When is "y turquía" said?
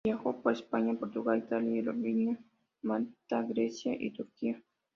3.93-4.59